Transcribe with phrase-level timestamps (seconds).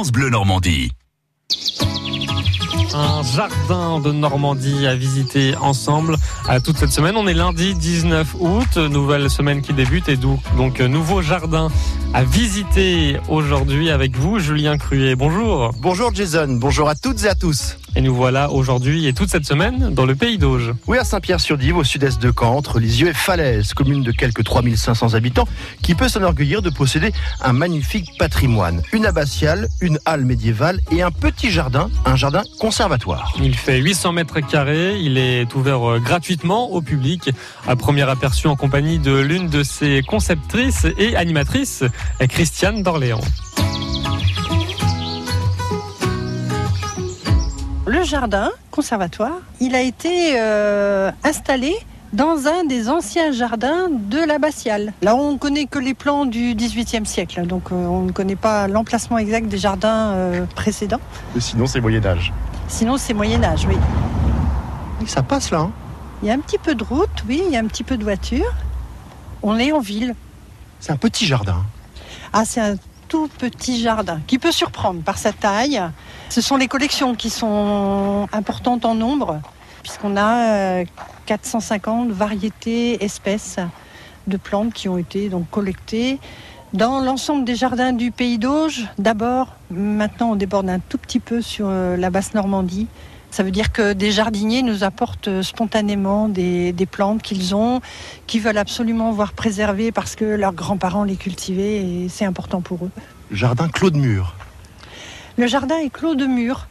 [0.00, 0.92] France Bleu Normandie.
[2.94, 6.16] Un jardin de Normandie à visiter ensemble
[6.48, 7.18] à toute cette semaine.
[7.18, 11.68] On est lundi 19 août, nouvelle semaine qui débute et donc, donc nouveau jardin
[12.14, 15.16] à visiter aujourd'hui avec vous, Julien Cruet.
[15.16, 15.72] Bonjour.
[15.82, 17.76] Bonjour Jason, bonjour à toutes et à tous.
[17.96, 20.72] Et nous voilà aujourd'hui et toute cette semaine dans le pays d'Auge.
[20.86, 25.14] Oui, à Saint-Pierre-sur-Dive, au sud-est de Caen, entre Lisieux et Falaise, commune de quelques 3500
[25.14, 25.48] habitants,
[25.82, 28.82] qui peut s'enorgueillir de posséder un magnifique patrimoine.
[28.92, 33.34] Une abbatiale, une halle médiévale et un petit jardin, un jardin conservatoire.
[33.40, 37.30] Il fait 800 mètres carrés, il est ouvert euh, gratuitement au public.
[37.66, 41.84] À premier aperçu en compagnie de l'une de ses conceptrices et animatrices,
[42.28, 43.20] Christiane d'Orléans.
[48.00, 51.76] Le jardin conservatoire, il a été euh, installé
[52.14, 54.94] dans un des anciens jardins de l'abbatiale.
[55.02, 58.36] Là, on ne connaît que les plans du XVIIIe siècle, donc euh, on ne connaît
[58.36, 61.00] pas l'emplacement exact des jardins euh, précédents.
[61.38, 62.32] Sinon, c'est Moyen Âge.
[62.68, 63.76] Sinon, c'est Moyen Âge, oui.
[65.06, 65.58] Ça passe là.
[65.58, 65.72] Hein?
[66.22, 67.98] Il y a un petit peu de route, oui, il y a un petit peu
[67.98, 68.50] de voiture.
[69.42, 70.14] On est en ville.
[70.80, 71.62] C'est un petit jardin.
[72.32, 72.76] Ah, c'est un
[73.10, 75.82] tout petit jardin qui peut surprendre par sa taille.
[76.30, 79.40] Ce sont les collections qui sont importantes en nombre,
[79.82, 80.84] puisqu'on a
[81.26, 83.58] 450 euh, variétés, espèces
[84.28, 86.20] de plantes qui ont été donc collectées
[86.72, 88.86] dans l'ensemble des jardins du pays d'Auge.
[88.96, 92.86] D'abord, maintenant on déborde un tout petit peu sur euh, la basse Normandie
[93.30, 97.80] ça veut dire que des jardiniers nous apportent spontanément des, plantes qu'ils ont,
[98.26, 102.84] qu'ils veulent absolument voir préservées parce que leurs grands-parents les cultivaient et c'est important pour
[102.84, 102.90] eux.
[103.30, 104.34] Jardin clos de mur.
[105.36, 106.66] Le jardin est clos de mur,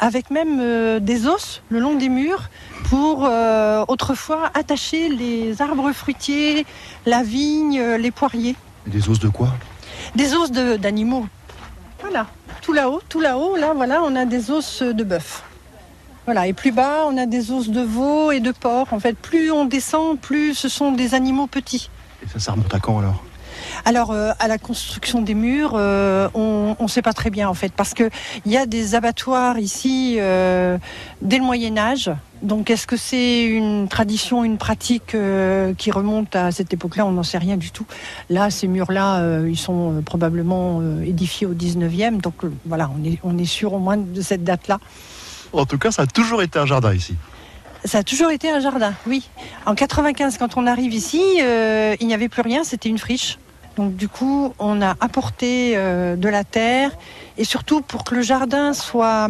[0.00, 2.50] avec même euh, des os le long des murs
[2.88, 6.66] pour euh, autrefois attacher les arbres fruitiers,
[7.06, 8.56] la vigne, euh, les poiriers.
[8.86, 9.54] des os de quoi?
[10.16, 11.26] Des os d'animaux.
[12.00, 12.26] Voilà,
[12.62, 15.44] tout là-haut, tout là-haut, là voilà, on a des os de bœuf.
[16.26, 18.92] Voilà, et plus bas, on a des os de veau et de porc.
[18.92, 21.90] En fait, plus on descend, plus ce sont des animaux petits.
[22.22, 23.24] Et ça, ça remonte à quand alors?
[23.84, 27.54] Alors euh, à la construction des murs, euh, on ne sait pas très bien en
[27.54, 28.10] fait, parce qu'il
[28.46, 30.78] y a des abattoirs ici euh,
[31.22, 32.10] dès le Moyen Âge.
[32.42, 35.14] Donc est-ce que c'est une tradition, une pratique
[35.76, 37.04] qui remonte à cette époque-là?
[37.04, 37.84] On n'en sait rien du tout.
[38.30, 43.44] Là, ces murs-là, ils sont probablement édifiés au 19e, donc voilà, on est, on est
[43.44, 44.80] sûr au moins de cette date-là.
[45.52, 47.14] En tout cas, ça a toujours été un jardin ici.
[47.84, 49.28] Ça a toujours été un jardin, oui.
[49.66, 53.38] En 95, quand on arrive ici, euh, il n'y avait plus rien, c'était une friche.
[53.76, 56.90] Donc du coup, on a apporté euh, de la terre
[57.38, 59.28] et surtout pour que le jardin soit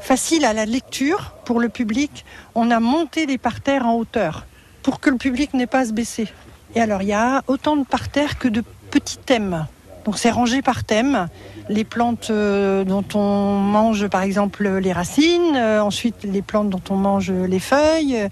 [0.00, 4.46] facile à la lecture pour le public, on a monté les parterres en hauteur
[4.82, 6.28] pour que le public n'ait pas à se baisser.
[6.74, 9.66] Et alors, il y a autant de parterres que de petits thèmes.
[10.04, 11.28] Donc c'est rangé par thème.
[11.68, 16.82] Les plantes euh, dont on mange par exemple les racines, euh, ensuite les plantes dont
[16.90, 18.28] on mange les feuilles,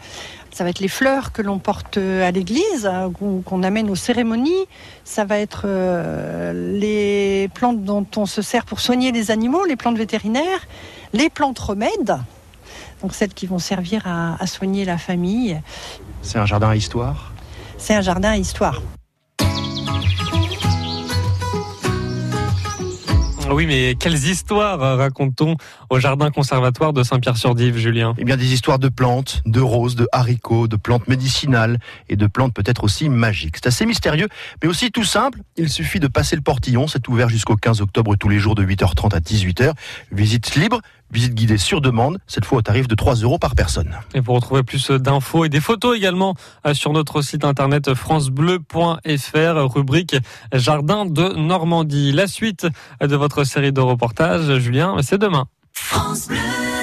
[0.50, 2.90] ça va être les fleurs que l'on porte à l'église
[3.22, 4.66] ou qu'on amène aux cérémonies,
[5.04, 9.76] ça va être euh, les plantes dont on se sert pour soigner les animaux, les
[9.76, 10.66] plantes vétérinaires,
[11.14, 12.18] les plantes remèdes,
[13.00, 15.58] donc celles qui vont servir à, à soigner la famille.
[16.20, 17.32] C'est un jardin à histoire?
[17.78, 18.82] C'est un jardin à histoire.
[23.50, 25.56] Oui, mais quelles histoires raconte-t-on
[25.90, 28.14] au jardin conservatoire de Saint-Pierre-sur-Dive, Julien?
[28.16, 32.26] Eh bien, des histoires de plantes, de roses, de haricots, de plantes médicinales et de
[32.26, 33.56] plantes peut-être aussi magiques.
[33.56, 34.28] C'est assez mystérieux,
[34.62, 35.40] mais aussi tout simple.
[35.56, 36.86] Il suffit de passer le portillon.
[36.86, 39.72] C'est ouvert jusqu'au 15 octobre tous les jours de 8h30 à 18h.
[40.12, 40.80] Visite libre,
[41.12, 43.94] Visite guidée sur demande, cette fois au tarif de 3 euros par personne.
[44.14, 46.34] Et pour retrouver plus d'infos et des photos également
[46.66, 50.16] euh, sur notre site internet francebleu.fr, rubrique
[50.52, 52.12] Jardin de Normandie.
[52.12, 52.66] La suite
[53.00, 55.46] de votre série de reportages, Julien, c'est demain.
[55.72, 56.81] France Bleu